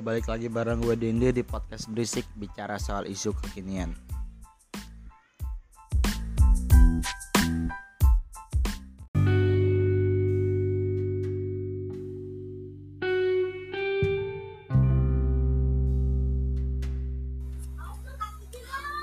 Yo 0.00 0.08
balik 0.08 0.32
lagi 0.32 0.48
bareng 0.48 0.80
gue 0.80 0.96
Dindi 0.96 1.28
di 1.28 1.44
podcast 1.44 1.84
berisik 1.92 2.24
bicara 2.32 2.80
soal 2.80 3.04
isu 3.04 3.36
kekinian. 3.36 3.92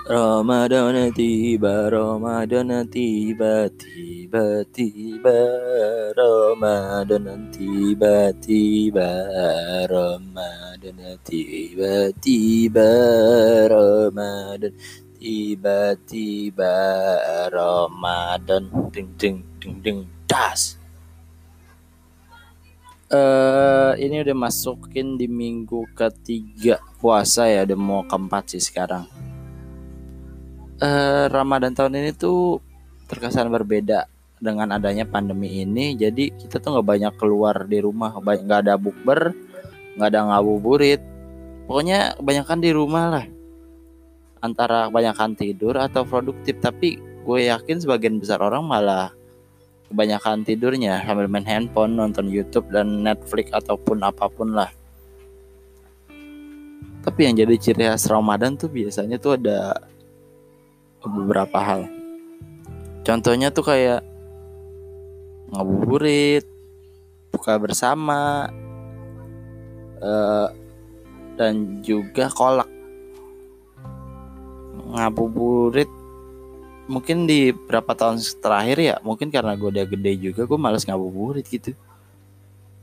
Ramadan 0.10 1.14
tiba, 1.14 1.94
Ramadan 1.94 2.74
tiba, 2.90 3.70
tiba 3.78 4.66
tiba 4.74 5.40
Ramadan 6.18 7.54
tiba 7.54 8.34
tiba 8.42 9.12
Ramadan 9.86 10.67
tiba 11.26 12.14
tiba 12.22 12.92
Ramadan 13.68 14.72
tiba 15.18 15.98
tiba 16.06 16.74
Ramadan. 17.50 18.70
Ding 18.94 19.10
ding 19.18 19.38
ding 19.58 19.76
ding 19.82 20.00
das. 20.30 20.78
Uh, 23.08 23.96
ini 23.96 24.20
udah 24.20 24.36
masukin 24.36 25.16
di 25.16 25.32
minggu 25.32 25.88
ketiga 25.96 26.84
puasa 27.00 27.48
ya 27.48 27.64
udah 27.64 27.80
mau 27.80 28.02
keempat 28.04 28.56
sih 28.56 28.64
sekarang. 28.64 29.08
Uh, 30.78 31.26
Ramadan 31.32 31.74
tahun 31.74 31.98
ini 32.04 32.12
tuh 32.14 32.60
terkesan 33.08 33.50
berbeda 33.50 34.06
dengan 34.38 34.76
adanya 34.76 35.08
pandemi 35.08 35.64
ini. 35.64 35.96
Jadi 35.96 36.36
kita 36.36 36.60
tuh 36.60 36.78
nggak 36.78 36.88
banyak 36.88 37.14
keluar 37.18 37.66
di 37.66 37.80
rumah, 37.80 38.12
nggak 38.20 38.60
ada 38.68 38.76
bukber, 38.76 39.34
nggak 39.98 40.10
ada 40.14 40.22
ngabuburit. 40.30 41.02
Pokoknya 41.66 42.16
kebanyakan 42.22 42.60
di 42.62 42.70
rumah 42.72 43.06
lah. 43.12 43.26
Antara 44.40 44.88
kebanyakan 44.88 45.34
tidur 45.34 45.76
atau 45.82 46.06
produktif. 46.06 46.62
Tapi 46.62 47.02
gue 47.02 47.40
yakin 47.50 47.82
sebagian 47.82 48.22
besar 48.22 48.40
orang 48.40 48.64
malah 48.64 49.12
kebanyakan 49.90 50.46
tidurnya 50.46 51.04
sambil 51.04 51.28
main 51.28 51.44
handphone, 51.44 51.98
nonton 51.98 52.30
YouTube 52.30 52.70
dan 52.72 53.04
Netflix 53.04 53.52
ataupun 53.52 54.06
apa 54.06 54.30
pun 54.30 54.54
lah. 54.54 54.72
Tapi 57.08 57.20
yang 57.24 57.40
jadi 57.40 57.56
ciri 57.56 57.88
khas 57.88 58.12
Ramadan 58.12 58.60
tuh 58.60 58.68
biasanya 58.68 59.16
tuh 59.16 59.40
ada 59.40 59.80
beberapa 61.08 61.56
hal. 61.56 61.88
Contohnya 63.08 63.48
tuh 63.48 63.64
kayak 63.64 64.04
ngabuburit, 65.56 66.44
buka 67.32 67.56
bersama, 67.56 68.52
uh, 70.02 70.50
dan 71.38 71.82
juga 71.86 72.30
kolak. 72.34 72.70
Ngabuburit 74.88 75.90
mungkin 76.88 77.28
di 77.28 77.52
berapa 77.52 77.92
tahun 77.94 78.24
terakhir 78.40 78.78
ya, 78.80 78.96
mungkin 79.04 79.28
karena 79.28 79.54
gue 79.60 79.70
udah 79.70 79.86
gede 79.86 80.32
juga, 80.32 80.48
gue 80.48 80.60
males 80.60 80.88
ngabuburit 80.88 81.44
gitu. 81.46 81.76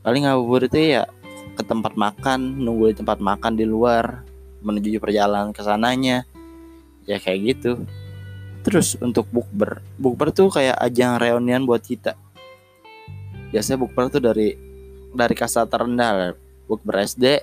Paling 0.04 0.28
ngabuburit 0.28 0.68
itu 0.68 1.00
ya 1.00 1.08
ke 1.56 1.64
tempat 1.64 1.96
makan, 1.96 2.60
nunggu 2.60 2.92
di 2.92 2.96
tempat 3.00 3.18
makan 3.24 3.56
di 3.56 3.64
luar, 3.64 4.20
menuju 4.60 5.00
perjalanan 5.00 5.56
ke 5.56 5.64
sananya. 5.64 6.28
Ya 7.08 7.16
kayak 7.16 7.56
gitu. 7.56 7.84
Terus 8.64 8.96
untuk 9.00 9.28
bukber, 9.32 9.80
bukber 9.96 10.32
tuh 10.32 10.52
kayak 10.52 10.76
ajang 10.80 11.16
reunian 11.20 11.64
buat 11.64 11.80
kita. 11.84 12.16
Biasanya 13.52 13.80
bukber 13.80 14.08
tuh 14.12 14.20
dari 14.24 14.56
dari 15.14 15.34
kasta 15.36 15.64
terendah, 15.64 16.36
bukber 16.66 17.04
SD, 17.04 17.42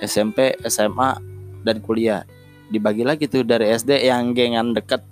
SMP, 0.00 0.56
SMA, 0.66 1.16
dan 1.64 1.80
kuliah. 1.82 2.24
Dibagi 2.70 3.02
lagi 3.02 3.26
tuh 3.26 3.42
dari 3.42 3.74
SD 3.74 4.06
yang 4.06 4.30
gengan 4.32 4.72
deket 4.72 5.02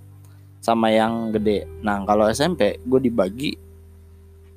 sama 0.62 0.90
yang 0.94 1.34
gede. 1.34 1.66
Nah 1.82 2.02
kalau 2.06 2.30
SMP 2.30 2.78
gue 2.82 3.00
dibagi 3.02 3.58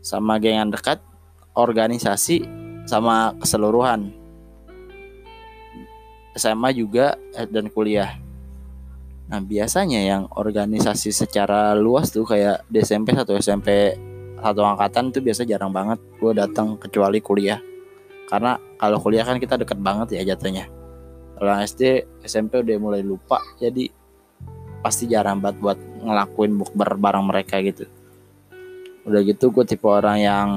sama 0.01 0.37
gengan 0.37 0.69
dekat, 0.69 1.01
organisasi, 1.57 2.45
sama 2.85 3.33
keseluruhan. 3.41 4.13
SMA 6.37 6.71
juga 6.71 7.19
eh, 7.35 7.43
dan 7.43 7.67
kuliah 7.67 8.15
Nah 9.31 9.39
biasanya 9.39 10.03
yang 10.03 10.27
organisasi 10.27 11.15
secara 11.15 11.71
luas 11.71 12.11
tuh 12.11 12.27
kayak 12.27 12.67
di 12.67 12.83
SMP 12.83 13.15
satu 13.15 13.39
SMP 13.39 13.95
satu 14.43 14.59
angkatan 14.59 15.15
tuh 15.15 15.23
biasa 15.23 15.47
jarang 15.47 15.71
banget 15.71 16.03
gue 16.19 16.31
datang 16.35 16.75
kecuali 16.75 17.23
kuliah 17.23 17.63
karena 18.31 18.55
kalau 18.79 18.95
kuliah 19.03 19.27
kan 19.27 19.35
kita 19.43 19.59
deket 19.59 19.75
banget 19.83 20.15
ya 20.15 20.31
jatuhnya. 20.31 20.71
Kalau 21.35 21.51
SD 21.59 22.07
SMP 22.23 22.63
udah 22.63 22.79
mulai 22.79 23.03
lupa 23.03 23.43
jadi 23.59 23.91
pasti 24.79 25.11
jarang 25.11 25.43
banget 25.43 25.59
buat 25.59 25.77
ngelakuin 25.99 26.55
bukber 26.55 26.95
bareng 26.95 27.27
mereka 27.27 27.59
gitu. 27.59 27.91
Udah 29.03 29.19
gitu 29.27 29.51
gue 29.51 29.67
tipe 29.67 29.83
orang 29.83 30.17
yang 30.23 30.47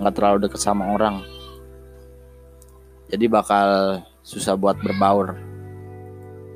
nggak 0.00 0.16
terlalu 0.16 0.48
deket 0.48 0.64
sama 0.64 0.96
orang. 0.96 1.20
Jadi 3.12 3.28
bakal 3.28 4.00
susah 4.24 4.56
buat 4.56 4.80
berbaur. 4.80 5.36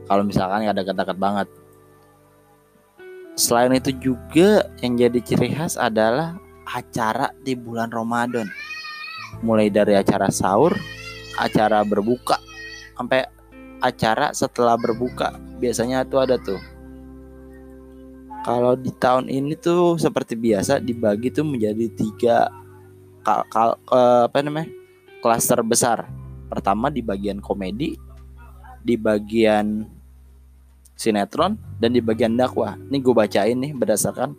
Kalau 0.08 0.24
misalkan 0.24 0.64
nggak 0.64 0.80
dekat-dekat 0.80 1.18
banget. 1.20 1.48
Selain 3.36 3.74
itu 3.76 3.92
juga 4.00 4.64
yang 4.80 4.96
jadi 4.96 5.18
ciri 5.20 5.52
khas 5.52 5.76
adalah 5.76 6.38
acara 6.64 7.34
di 7.42 7.52
bulan 7.52 7.92
Ramadan 7.92 8.48
mulai 9.40 9.72
dari 9.72 9.96
acara 9.98 10.30
sahur 10.30 10.76
acara 11.34 11.82
berbuka 11.82 12.38
sampai 12.94 13.26
acara 13.82 14.30
setelah 14.30 14.78
berbuka 14.78 15.34
biasanya 15.58 16.06
tuh 16.06 16.20
ada 16.22 16.36
tuh 16.38 16.60
kalau 18.44 18.76
di 18.76 18.92
tahun 18.92 19.32
ini 19.32 19.56
tuh 19.56 19.96
seperti 19.96 20.36
biasa 20.36 20.78
dibagi 20.78 21.32
tuh 21.32 21.48
menjadi 21.48 21.88
tiga 21.96 22.52
kal, 23.24 23.42
kal, 23.48 23.80
uh, 23.88 24.28
apa 24.28 24.44
namanya 24.44 24.68
klaster 25.24 25.64
besar 25.64 26.04
pertama 26.52 26.92
di 26.92 27.00
bagian 27.00 27.40
komedi 27.40 27.96
di 28.84 29.00
bagian 29.00 29.88
sinetron 30.94 31.56
dan 31.80 31.90
di 31.96 32.04
bagian 32.04 32.36
dakwah. 32.36 32.76
Ini 32.76 33.00
gue 33.00 33.14
bacain 33.16 33.56
nih 33.56 33.72
berdasarkan 33.72 34.36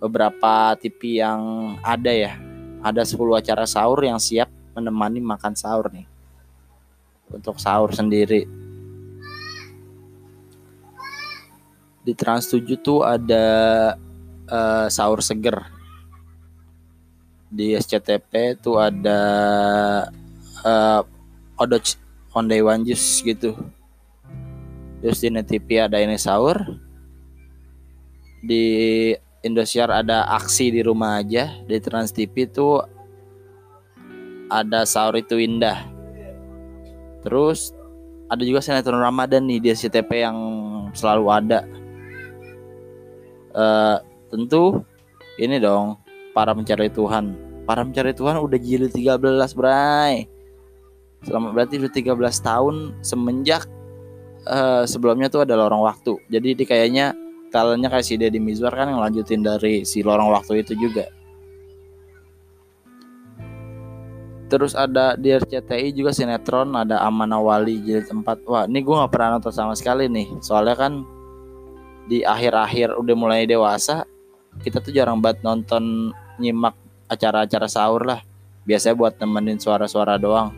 beberapa 0.00 0.74
TV 0.80 1.20
yang 1.20 1.76
ada 1.84 2.10
ya. 2.10 2.32
Ada 2.80 3.04
10 3.04 3.16
acara 3.36 3.64
sahur 3.68 4.00
yang 4.00 4.16
siap 4.16 4.48
menemani 4.76 5.20
makan 5.20 5.52
sahur 5.52 5.92
nih. 5.92 6.08
Untuk 7.30 7.60
sahur 7.60 7.92
sendiri. 7.92 8.48
Di 12.00 12.12
Trans 12.16 12.48
7 12.48 12.64
tuh 12.80 13.04
ada 13.04 13.46
uh, 14.48 14.86
sahur 14.88 15.20
seger. 15.20 15.60
Di 17.52 17.76
SCTP 17.76 18.56
tuh 18.58 18.80
ada 18.80 19.20
uh, 20.64 21.02
Odoch 21.60 21.98
on 22.34 22.46
day 22.46 22.62
one 22.62 22.86
juice 22.86 23.20
gitu 23.26 23.58
terus 25.00 25.18
di 25.24 25.28
Net 25.32 25.48
TV 25.48 25.80
ada 25.80 25.96
ini 25.96 26.20
sahur 26.20 26.60
di 28.44 28.64
Indosiar 29.40 29.88
ada 29.88 30.28
aksi 30.36 30.68
di 30.68 30.84
rumah 30.84 31.24
aja 31.24 31.48
di 31.64 31.80
Trans 31.80 32.12
TV 32.12 32.44
tuh 32.44 32.84
ada 34.52 34.84
sahur 34.84 35.16
itu 35.16 35.40
indah. 35.40 35.88
Terus 37.24 37.72
ada 38.28 38.42
juga 38.44 38.60
sinetron 38.60 39.00
Ramadan 39.00 39.48
nih 39.48 39.58
di 39.64 39.68
SCTP 39.72 40.26
yang 40.26 40.36
selalu 40.92 41.24
ada. 41.30 41.60
Uh, 43.50 43.98
tentu 44.30 44.84
ini 45.40 45.56
dong 45.56 45.96
para 46.36 46.52
mencari 46.52 46.92
Tuhan. 46.92 47.32
Para 47.64 47.86
mencari 47.86 48.12
Tuhan 48.12 48.38
udah 48.38 48.58
jilid 48.60 48.92
13 48.92 49.56
bray. 49.56 50.28
Selama 51.24 51.52
berarti 51.56 51.80
udah 51.80 51.92
13 51.92 52.16
tahun 52.44 52.76
semenjak 53.00 53.64
uh, 54.46 54.84
sebelumnya 54.84 55.32
tuh 55.32 55.48
ada 55.48 55.56
lorong 55.56 55.84
waktu. 55.84 56.18
Jadi 56.28 56.60
di 56.60 56.64
kayaknya 56.68 57.12
talentnya 57.50 57.90
kayak 57.90 58.06
si 58.06 58.14
Deddy 58.16 58.38
Mizwar 58.38 58.72
kan 58.72 58.88
yang 58.88 59.02
lanjutin 59.02 59.42
dari 59.42 59.82
si 59.82 60.00
lorong 60.06 60.30
waktu 60.30 60.62
itu 60.62 60.78
juga. 60.78 61.10
Terus 64.50 64.74
ada 64.74 65.14
di 65.14 65.30
RCTI 65.30 65.94
juga 65.94 66.10
sinetron 66.10 66.74
ada 66.74 66.98
Amana 67.06 67.38
Wali 67.38 67.78
jilid 67.86 68.10
4 68.10 68.26
wah 68.50 68.66
ini 68.66 68.82
gue 68.82 68.94
nggak 68.98 69.12
pernah 69.14 69.38
nonton 69.38 69.54
sama 69.54 69.74
sekali 69.78 70.10
nih. 70.10 70.26
Soalnya 70.42 70.74
kan 70.74 70.92
di 72.10 72.26
akhir-akhir 72.26 72.98
udah 72.98 73.14
mulai 73.14 73.46
dewasa 73.46 74.02
kita 74.66 74.82
tuh 74.82 74.90
jarang 74.90 75.22
banget 75.22 75.46
nonton 75.46 76.10
nyimak 76.42 76.74
acara-acara 77.06 77.70
sahur 77.70 78.02
lah. 78.02 78.22
Biasanya 78.66 78.94
buat 78.98 79.14
nemenin 79.22 79.62
suara-suara 79.62 80.18
doang. 80.18 80.50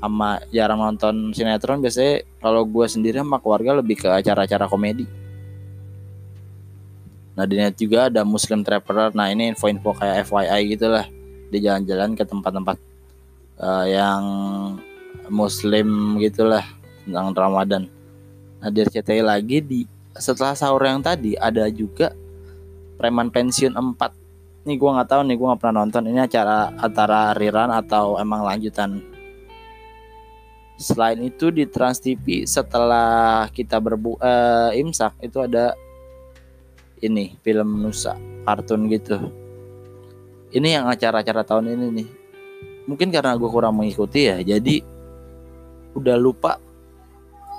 Sama 0.00 0.40
jarang 0.52 0.80
nonton 0.80 1.32
sinetron 1.36 1.84
biasanya 1.84 2.24
kalau 2.40 2.64
gue 2.64 2.88
sendiri 2.88 3.20
sama 3.20 3.40
keluarga 3.40 3.80
lebih 3.80 4.00
ke 4.00 4.08
acara-acara 4.08 4.68
komedi 4.68 5.23
nah 7.34 7.44
di 7.46 7.58
net 7.58 7.74
juga 7.74 8.06
ada 8.06 8.22
Muslim 8.22 8.62
Traveler. 8.62 9.10
Nah 9.14 9.30
ini 9.30 9.50
info-info 9.50 9.94
kayak 9.98 10.30
FYI 10.30 10.60
gitu 10.74 10.86
lah 10.86 11.06
di 11.50 11.58
jalan-jalan 11.58 12.14
ke 12.14 12.22
tempat-tempat 12.22 12.78
uh, 13.58 13.86
yang 13.86 14.22
Muslim 15.30 16.18
gitulah 16.22 16.64
tentang 17.04 17.34
Ramadan. 17.34 17.82
Nah 18.62 18.70
di 18.70 18.78
RCTI 18.82 19.22
lagi 19.22 19.58
di 19.60 19.80
setelah 20.14 20.54
sahur 20.54 20.82
yang 20.86 21.02
tadi 21.02 21.34
ada 21.34 21.66
juga 21.70 22.14
preman 22.94 23.28
pensiun 23.28 23.74
4 23.74 24.24
nih 24.64 24.80
gue 24.80 24.90
nggak 24.96 25.08
tahu 25.12 25.22
nih 25.28 25.36
gue 25.36 25.46
nggak 25.46 25.60
pernah 25.60 25.76
nonton. 25.84 26.02
Ini 26.08 26.24
acara 26.24 26.72
antara 26.80 27.36
riran 27.36 27.68
atau 27.68 28.16
emang 28.16 28.40
lanjutan? 28.42 29.00
Selain 30.74 31.20
itu 31.22 31.54
di 31.54 31.70
Trans 31.70 32.02
TV 32.02 32.48
setelah 32.48 33.46
kita 33.54 33.78
berbu 33.78 34.18
uh, 34.18 34.74
imsak 34.74 35.14
itu 35.22 35.38
ada 35.38 35.76
ini 37.04 37.36
film 37.44 37.84
Nusa 37.84 38.16
kartun 38.44 38.88
gitu. 38.88 39.16
Ini 40.54 40.80
yang 40.80 40.84
acara-acara 40.86 41.42
tahun 41.42 41.74
ini 41.74 41.86
nih. 42.02 42.08
Mungkin 42.84 43.08
karena 43.08 43.34
gue 43.34 43.48
kurang 43.48 43.80
mengikuti 43.80 44.28
ya 44.28 44.38
jadi 44.44 44.84
udah 45.96 46.16
lupa 46.20 46.60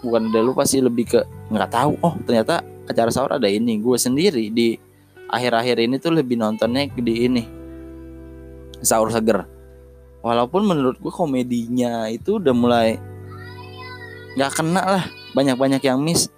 bukan 0.05 0.29
udah 0.29 0.43
lupa 0.45 0.63
sih 0.67 0.81
lebih 0.81 1.05
ke 1.09 1.21
nggak 1.49 1.69
tahu. 1.71 1.97
Oh 2.01 2.13
ternyata 2.23 2.61
acara 2.85 3.09
sahur 3.09 3.35
ada 3.35 3.49
ini. 3.49 3.81
Gue 3.81 3.97
sendiri 3.97 4.53
di 4.53 4.77
akhir-akhir 5.29 5.77
ini 5.81 5.95
tuh 5.97 6.13
lebih 6.13 6.37
nontonnya 6.37 6.87
di 6.93 7.13
ini 7.25 7.43
sahur 8.85 9.09
seger. 9.09 9.49
Walaupun 10.25 10.65
menurut 10.65 10.97
gue 10.97 11.13
komedinya 11.13 12.09
itu 12.09 12.41
udah 12.41 12.53
mulai 12.53 12.97
nggak 14.37 14.51
kena 14.53 14.83
lah. 14.83 15.05
Banyak-banyak 15.35 15.83
yang 15.83 15.99
miss 15.99 16.31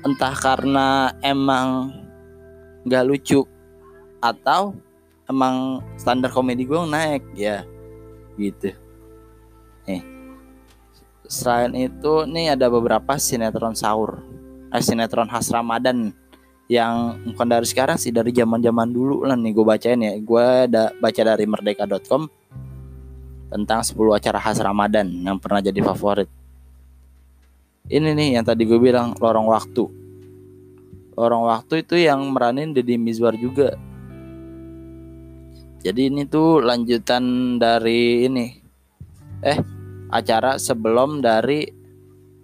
entah 0.00 0.34
karena 0.36 1.12
emang 1.20 1.92
nggak 2.84 3.06
lucu 3.06 3.44
atau 4.20 4.72
emang 5.28 5.84
standar 6.00 6.32
komedi 6.32 6.64
gue 6.64 6.78
naik 6.88 7.24
ya. 7.36 7.62
Gitu. 8.34 8.72
Nih. 9.86 10.02
Selain 11.30 11.70
itu 11.76 12.26
nih 12.26 12.58
ada 12.58 12.66
beberapa 12.66 13.14
sinetron 13.20 13.76
sahur. 13.76 14.24
Eh, 14.70 14.82
sinetron 14.82 15.30
khas 15.30 15.50
Ramadan 15.50 16.14
yang 16.70 17.18
bukan 17.34 17.50
dari 17.50 17.66
sekarang 17.66 17.98
sih 17.98 18.14
dari 18.14 18.30
zaman 18.30 18.62
zaman 18.62 18.94
dulu 18.94 19.26
lah 19.26 19.38
nih 19.38 19.52
gue 19.54 19.64
bacain 19.66 20.00
ya. 20.00 20.14
Gue 20.18 20.66
ada 20.66 20.90
baca 20.98 21.22
dari 21.22 21.44
merdeka.com 21.46 22.26
tentang 23.50 23.80
10 23.82 23.98
acara 24.14 24.38
khas 24.38 24.62
Ramadan 24.62 25.10
yang 25.10 25.36
pernah 25.42 25.58
jadi 25.58 25.82
favorit 25.82 26.39
ini 27.90 28.14
nih 28.14 28.38
yang 28.38 28.46
tadi 28.46 28.62
gue 28.62 28.78
bilang 28.78 29.18
lorong 29.18 29.50
waktu. 29.50 29.82
Lorong 31.18 31.50
waktu 31.50 31.82
itu 31.82 31.98
yang 31.98 32.22
meranin 32.30 32.70
Deddy 32.70 32.94
Mizwar 32.94 33.34
juga. 33.34 33.74
Jadi 35.82 36.06
ini 36.06 36.22
tuh 36.30 36.62
lanjutan 36.62 37.58
dari 37.58 38.30
ini. 38.30 38.46
Eh 39.42 39.58
acara 40.06 40.54
sebelum 40.54 41.18
dari 41.18 41.66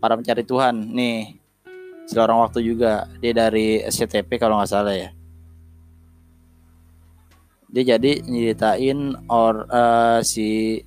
para 0.03 0.19
pencari 0.19 0.43
Tuhan. 0.43 0.91
Nih 0.91 1.39
si 2.11 2.19
lorong 2.19 2.43
waktu 2.43 2.67
juga. 2.67 3.07
Dia 3.23 3.31
dari 3.31 3.87
SCTP 3.87 4.43
kalau 4.43 4.59
nggak 4.59 4.67
salah 4.67 4.99
ya. 4.99 5.15
Dia 7.71 7.95
jadi 7.95 8.19
nyeritain 8.27 9.15
or 9.31 9.63
uh, 9.71 10.19
si 10.27 10.83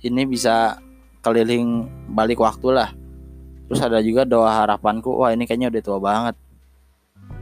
ini 0.00 0.22
bisa 0.24 0.80
keliling 1.20 1.84
balik 2.08 2.40
waktu 2.40 2.72
lah 2.72 2.99
terus 3.70 3.86
ada 3.86 4.02
juga 4.02 4.26
doa 4.26 4.50
harapanku 4.50 5.14
wah 5.14 5.30
ini 5.30 5.46
kayaknya 5.46 5.70
udah 5.70 5.82
tua 5.86 5.98
banget. 6.02 6.34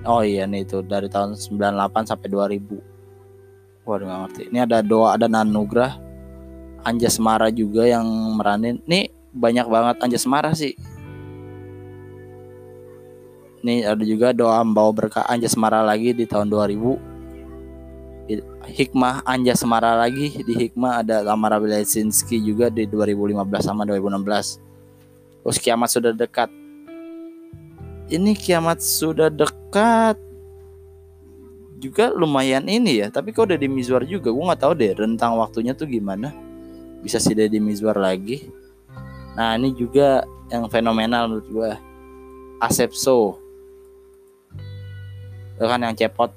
Oh 0.05 0.21
iya 0.21 0.45
nih 0.45 0.69
itu 0.69 0.85
dari 0.85 1.09
tahun 1.09 1.41
98 1.41 2.05
sampai 2.05 2.29
2000 2.29 3.89
waduh 3.89 4.05
gak 4.05 4.21
ngerti. 4.29 4.43
Ini 4.53 4.69
ada 4.69 4.85
doa 4.85 5.17
ada 5.17 5.25
nanugrah 5.25 5.97
Anja 6.85 7.09
Semara 7.09 7.49
juga 7.49 7.89
yang 7.89 8.05
meranin. 8.37 8.77
Nih 8.85 9.09
banyak 9.33 9.65
banget 9.73 9.97
Anja 10.05 10.21
Semara 10.21 10.53
sih. 10.53 10.77
Nih 13.65 13.89
ada 13.89 14.05
juga 14.05 14.37
doa 14.37 14.61
membawa 14.61 14.93
berkah 14.93 15.25
Anja 15.25 15.49
Semara 15.49 15.81
lagi 15.81 16.13
di 16.13 16.29
tahun 16.29 16.53
2000 16.53 17.09
Hikmah 18.69 19.25
Anja 19.25 19.57
Semara 19.57 19.97
lagi 19.97 20.29
di 20.45 20.53
Hikmah. 20.53 21.01
Ada 21.01 21.25
Tamara 21.25 21.57
Belesinski 21.57 22.37
juga 22.45 22.69
di 22.69 22.85
2015 22.85 23.41
sama 23.65 23.89
2016 23.89 24.69
Terus 25.49 25.65
kiamat 25.65 25.89
sudah 25.89 26.12
dekat. 26.12 26.53
Ini 28.12 28.37
kiamat 28.37 28.85
sudah 28.85 29.33
dekat 29.33 30.21
juga 31.81 32.12
lumayan 32.12 32.69
ini 32.69 33.00
ya. 33.00 33.09
Tapi 33.09 33.33
kok 33.33 33.49
udah 33.49 33.56
di 33.56 33.65
Mizwar 33.65 34.05
juga, 34.05 34.29
gue 34.29 34.45
nggak 34.45 34.61
tahu 34.61 34.77
deh 34.77 34.93
rentang 34.93 35.41
waktunya 35.41 35.73
tuh 35.73 35.89
gimana. 35.89 36.37
Bisa 37.00 37.17
sih 37.17 37.33
di 37.33 37.56
Mizwar 37.65 37.97
lagi. 37.97 38.45
Nah 39.41 39.56
ini 39.56 39.73
juga 39.73 40.21
yang 40.53 40.69
fenomenal 40.69 41.33
menurut 41.33 41.49
gue. 41.49 41.71
Asepso. 42.61 43.41
Kan 45.56 45.81
yang 45.81 45.97
cepot. 45.97 46.29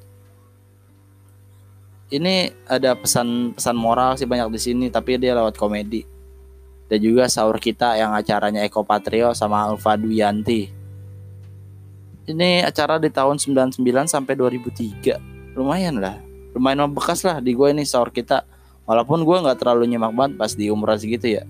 Ini 2.15 2.55
ada 2.63 2.95
pesan-pesan 2.95 3.75
moral 3.75 4.15
sih 4.15 4.23
banyak 4.23 4.55
di 4.55 4.59
sini, 4.71 4.85
tapi 4.87 5.19
dia 5.19 5.35
lewat 5.35 5.59
komedi 5.59 6.20
dan 6.91 6.99
juga 6.99 7.31
sahur 7.31 7.55
kita 7.55 7.95
yang 7.95 8.11
acaranya 8.11 8.67
Eko 8.67 8.83
Patrio 8.83 9.31
sama 9.31 9.63
Alfa 9.63 9.95
Duyanti. 9.95 10.67
Ini 12.27 12.67
acara 12.67 12.99
di 12.99 13.07
tahun 13.07 13.39
99 13.39 13.79
sampai 14.11 14.35
2003. 14.35 15.55
Lumayan 15.55 16.03
lah. 16.03 16.19
Lumayan 16.51 16.91
bekas 16.91 17.23
lah 17.23 17.39
di 17.39 17.55
gue 17.55 17.71
ini 17.71 17.87
sahur 17.87 18.11
kita. 18.11 18.43
Walaupun 18.83 19.23
gue 19.23 19.37
nggak 19.39 19.63
terlalu 19.63 19.87
nyimak 19.87 20.11
banget 20.11 20.35
pas 20.35 20.51
di 20.51 20.67
umur 20.67 20.91
segitu 20.99 21.39
ya. 21.39 21.47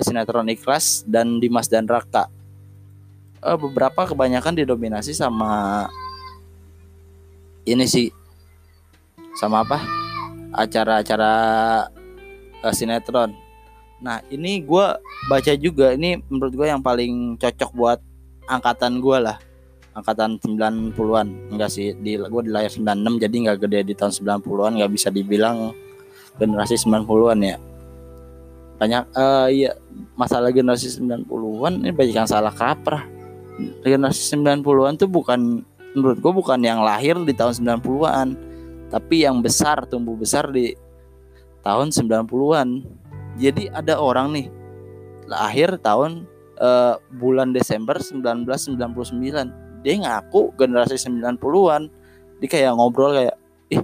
Sinetron 0.00 0.48
Ikhlas 0.48 1.04
dan 1.04 1.36
Dimas 1.36 1.68
dan 1.68 1.84
Raka. 1.84 2.32
Uh, 3.44 3.60
beberapa 3.60 4.08
kebanyakan 4.08 4.56
didominasi 4.56 5.12
sama 5.12 5.84
ini 7.68 7.84
sih 7.84 8.08
sama 9.36 9.62
apa 9.62 9.78
acara-acara 10.56 11.32
uh, 12.64 12.74
sinetron 12.74 13.47
Nah 13.98 14.22
ini 14.30 14.62
gue 14.62 14.86
baca 15.26 15.52
juga 15.58 15.94
ini 15.94 16.18
menurut 16.30 16.54
gue 16.54 16.66
yang 16.70 16.82
paling 16.82 17.34
cocok 17.38 17.70
buat 17.74 17.98
angkatan 18.46 19.02
gue 19.02 19.18
lah. 19.18 19.38
Angkatan 19.98 20.38
90-an 20.38 21.26
enggak 21.50 21.70
sih 21.74 21.90
di 21.98 22.14
gue 22.14 22.42
di 22.46 22.50
layar 22.54 22.70
96 22.70 23.18
jadi 23.18 23.34
nggak 23.34 23.58
gede 23.66 23.80
di 23.90 23.94
tahun 23.98 24.14
90-an 24.14 24.72
nggak 24.78 24.92
bisa 24.94 25.08
dibilang 25.10 25.74
generasi 26.38 26.78
90-an 26.78 27.38
ya. 27.42 27.56
Banyak 28.78 29.04
uh, 29.18 29.48
iya 29.50 29.74
masalah 30.14 30.54
generasi 30.54 31.02
90-an 31.02 31.82
ini 31.82 31.90
banyak 31.90 32.14
yang 32.14 32.30
salah 32.30 32.54
kaprah. 32.54 33.02
Generasi 33.82 34.38
90-an 34.38 34.94
tuh 34.94 35.10
bukan 35.10 35.66
menurut 35.98 36.18
gue 36.22 36.32
bukan 36.32 36.62
yang 36.62 36.86
lahir 36.86 37.18
di 37.26 37.34
tahun 37.34 37.82
90-an 37.82 38.28
tapi 38.88 39.26
yang 39.26 39.42
besar 39.42 39.84
tumbuh 39.84 40.16
besar 40.16 40.48
di 40.48 40.72
tahun 41.66 41.90
90-an 41.90 42.68
jadi 43.38 43.70
ada 43.70 44.02
orang 44.02 44.34
nih 44.34 44.46
lahir 45.30 45.78
tahun 45.78 46.26
uh, 46.58 46.98
bulan 47.14 47.54
Desember 47.54 47.96
1999. 48.02 49.86
Dia 49.86 49.94
ngaku 49.94 50.58
generasi 50.58 50.98
90-an. 50.98 51.86
Dia 52.42 52.48
kayak 52.50 52.74
ngobrol 52.74 53.14
kayak 53.14 53.36
ih 53.70 53.82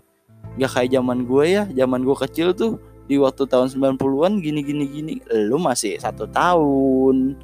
gak 0.59 0.71
kayak 0.75 0.91
zaman 0.91 1.23
gue 1.23 1.45
ya, 1.47 1.65
zaman 1.71 2.03
gue 2.03 2.17
kecil 2.19 2.51
tuh 2.51 2.83
di 3.07 3.21
waktu 3.21 3.47
tahun 3.47 3.71
90-an 3.71 4.43
gini 4.43 4.61
gini 4.67 4.85
gini. 4.91 5.15
Lu 5.31 5.63
masih 5.63 6.03
satu 6.03 6.27
tahun. 6.27 7.39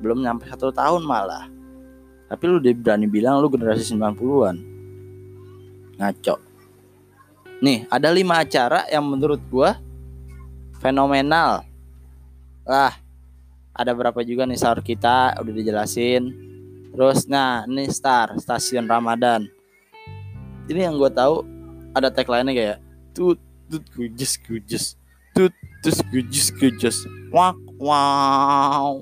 Belum 0.00 0.18
nyampe 0.24 0.48
satu 0.48 0.72
tahun 0.72 1.04
malah. 1.04 1.52
Tapi 2.32 2.42
lu 2.48 2.56
udah 2.64 2.72
berani 2.80 3.04
bilang 3.04 3.44
lu 3.44 3.52
generasi 3.52 3.92
90-an. 3.92 4.56
Ngaco. 6.00 6.34
Nih, 7.62 7.86
ada 7.86 8.10
lima 8.10 8.42
acara 8.42 8.88
yang 8.90 9.06
menurut 9.06 9.38
gua 9.46 9.78
fenomenal. 10.82 11.62
Lah 12.66 12.98
ada 13.72 13.94
berapa 13.94 14.20
juga 14.26 14.44
nih 14.44 14.58
sahur 14.58 14.82
kita 14.82 15.38
udah 15.38 15.52
dijelasin. 15.54 16.34
Terus 16.92 17.24
nah 17.30 17.64
ini 17.64 17.86
star 17.88 18.34
stasiun 18.36 18.90
Ramadan. 18.90 19.46
Ini 20.66 20.90
yang 20.90 20.98
gue 20.98 21.08
tahu 21.08 21.46
ada 21.94 22.10
tagline 22.10 22.50
nya 22.50 22.54
kayak 22.54 22.78
tut 23.14 23.38
tut 23.70 23.84
gujes 23.96 24.36
gujes 24.44 24.84
tut 25.32 25.54
tus 25.80 26.02
gujes 26.12 26.52
gujes 26.52 26.96
wak 27.32 27.56
wow. 27.80 29.00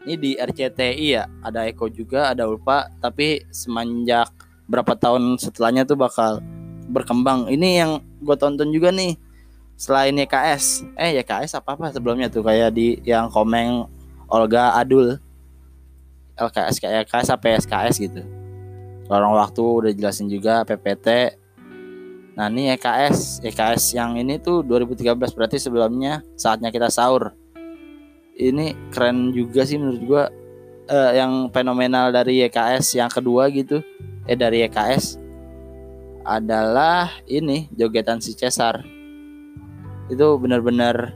Ini 0.00 0.16
di 0.16 0.30
RCTI 0.36 1.06
ya 1.12 1.24
ada 1.44 1.68
Eko 1.68 1.88
juga 1.88 2.32
ada 2.32 2.48
Ulpa. 2.48 2.88
Tapi 3.00 3.44
semenjak 3.52 4.32
berapa 4.64 4.96
tahun 4.96 5.36
setelahnya 5.36 5.84
tuh 5.84 6.00
bakal 6.00 6.40
berkembang. 6.88 7.52
Ini 7.52 7.68
yang 7.84 7.92
gue 8.20 8.36
tonton 8.36 8.72
juga 8.72 8.92
nih 8.92 9.16
selain 9.80 10.12
YKS 10.12 10.84
eh 11.00 11.16
YKS 11.24 11.56
apa 11.56 11.72
apa 11.72 11.88
sebelumnya 11.88 12.28
tuh 12.28 12.44
kayak 12.44 12.76
di 12.76 13.00
yang 13.08 13.32
komeng 13.32 13.88
Olga 14.28 14.76
Adul 14.76 15.16
LKS 16.36 16.76
kayak 16.84 17.08
YKS 17.08 17.28
apa 17.32 17.56
SKS 17.64 17.96
gitu 17.96 18.20
orang 19.08 19.32
waktu 19.40 19.64
udah 19.64 19.92
jelasin 19.96 20.28
juga 20.28 20.68
PPT 20.68 21.40
Nah 22.40 22.48
ini 22.48 22.72
EKS, 22.72 23.44
EKS 23.44 23.92
yang 23.92 24.16
ini 24.16 24.40
tuh 24.40 24.64
2013 24.64 25.12
berarti 25.36 25.60
sebelumnya 25.60 26.24
saatnya 26.40 26.72
kita 26.72 26.88
sahur. 26.88 27.36
Ini 28.32 28.88
keren 28.88 29.36
juga 29.36 29.68
sih 29.68 29.76
menurut 29.76 30.02
gua 30.08 30.24
eh, 30.88 31.20
yang 31.20 31.52
fenomenal 31.52 32.08
dari 32.08 32.40
EKS 32.48 32.96
yang 32.96 33.12
kedua 33.12 33.52
gitu. 33.52 33.84
Eh 34.24 34.40
dari 34.40 34.64
EKS 34.64 35.20
adalah 36.24 37.12
ini 37.28 37.68
jogetan 37.76 38.24
si 38.24 38.32
Cesar. 38.32 38.99
Itu 40.10 40.36
benar-benar 40.42 41.14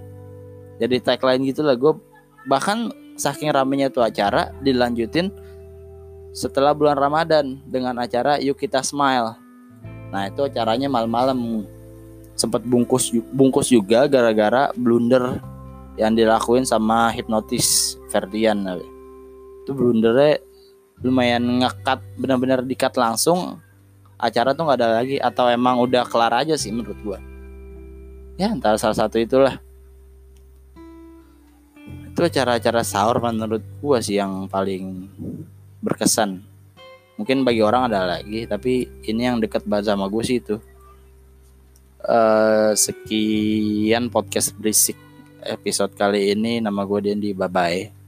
jadi 0.78 0.98
tagline 1.02 1.42
gitu 1.46 1.62
lah 1.62 1.78
gue 1.78 1.94
bahkan 2.50 2.90
saking 3.14 3.54
ramenya 3.54 3.90
tuh 3.90 4.02
acara 4.02 4.50
dilanjutin 4.62 5.30
setelah 6.34 6.74
bulan 6.74 6.98
Ramadan 6.98 7.62
dengan 7.62 7.94
acara 8.02 8.42
Yuk 8.42 8.58
Kita 8.58 8.82
Smile. 8.82 9.38
Nah 10.10 10.26
itu 10.26 10.42
acaranya 10.42 10.90
malam-malam. 10.90 11.66
Sempat 12.34 12.66
bungkus 12.66 13.14
bungkus 13.30 13.70
juga 13.70 14.10
gara-gara 14.10 14.74
blunder 14.74 15.38
yang 15.94 16.18
dilakuin 16.18 16.66
sama 16.66 17.14
hipnotis 17.14 17.94
Ferdian. 18.10 18.66
Itu 19.62 19.70
blundernya 19.70 20.42
lumayan 21.06 21.62
ngekat 21.62 22.02
benar-benar 22.18 22.66
dikat 22.66 22.98
langsung. 22.98 23.62
Acara 24.18 24.50
tuh 24.58 24.66
nggak 24.66 24.78
ada 24.82 24.90
lagi 24.98 25.22
atau 25.22 25.46
emang 25.46 25.78
udah 25.78 26.02
kelar 26.10 26.34
aja 26.34 26.58
sih 26.58 26.74
menurut 26.74 26.98
gua 27.06 27.18
ya 28.34 28.52
antara 28.52 28.78
salah 28.78 28.96
satu 28.96 29.16
itulah. 29.18 29.58
Itu 32.14 32.22
acara-acara 32.22 32.86
sahur 32.86 33.18
menurut 33.18 33.62
gua 33.82 33.98
sih 33.98 34.18
yang 34.18 34.46
paling 34.46 35.10
berkesan. 35.82 36.42
Mungkin 37.14 37.46
bagi 37.46 37.62
orang 37.62 37.90
ada 37.90 38.18
lagi 38.18 38.46
tapi 38.46 38.86
ini 39.06 39.22
yang 39.22 39.38
dekat 39.38 39.62
banget 39.66 39.94
sama 39.94 40.10
gue 40.10 40.22
sih 40.26 40.38
itu. 40.42 40.58
Uh, 42.04 42.76
sekian 42.76 44.12
podcast 44.12 44.52
berisik 44.58 44.98
episode 45.46 45.94
kali 45.94 46.34
ini. 46.34 46.58
Nama 46.58 46.82
gue 46.82 47.00
Dendi. 47.00 47.30
Bye 47.32 47.50
bye 47.50 48.03